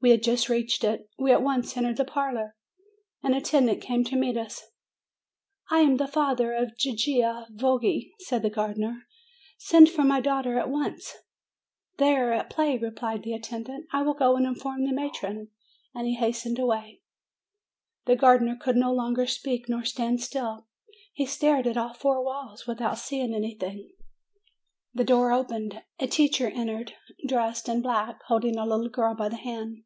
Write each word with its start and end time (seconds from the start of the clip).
We 0.00 0.10
had 0.10 0.22
just 0.22 0.48
reached 0.48 0.84
it. 0.84 1.10
We 1.18 1.32
at 1.32 1.42
once 1.42 1.76
entered 1.76 1.96
the 1.96 2.04
parlor. 2.04 2.54
An 3.24 3.34
attendent 3.34 3.82
came 3.82 4.04
to 4.04 4.14
meet 4.14 4.36
us. 4.36 4.62
"I 5.72 5.80
am 5.80 5.96
the 5.96 6.06
father 6.06 6.52
of 6.52 6.76
Gigia 6.78 7.48
Voggi," 7.50 8.12
said 8.20 8.42
the 8.42 8.48
gardener; 8.48 9.08
"send 9.56 9.88
for 9.90 10.04
my 10.04 10.20
daughter 10.20 10.56
at 10.56 10.70
once." 10.70 11.16
"They 11.96 12.14
are 12.14 12.30
at 12.32 12.48
play," 12.48 12.78
replied 12.78 13.24
the 13.24 13.32
attendant: 13.32 13.88
"I 13.92 14.02
will 14.02 14.14
go 14.14 14.36
and 14.36 14.46
inform 14.46 14.84
the 14.84 14.92
matron." 14.92 15.48
And 15.96 16.06
he 16.06 16.14
hastened 16.14 16.60
away. 16.60 17.00
The 18.04 18.14
gardener 18.14 18.54
could 18.54 18.76
no 18.76 18.92
longer 18.92 19.26
speak 19.26 19.68
nor 19.68 19.82
stand 19.82 20.20
still; 20.20 20.68
302 20.92 20.92
MAY 20.92 21.06
he 21.14 21.26
stared 21.26 21.66
at 21.66 21.76
all 21.76 21.92
four 21.94 22.22
walls, 22.22 22.68
without 22.68 22.98
seeing 22.98 23.34
any 23.34 23.56
thing. 23.56 23.90
The 24.94 25.02
door 25.02 25.32
opened; 25.32 25.82
a 25.98 26.06
teacher 26.06 26.46
entered, 26.48 26.94
dressed 27.26 27.68
in 27.68 27.82
black, 27.82 28.20
holding 28.28 28.56
a 28.56 28.64
little 28.64 28.88
girl 28.90 29.16
by 29.16 29.28
the 29.28 29.34
hand. 29.34 29.82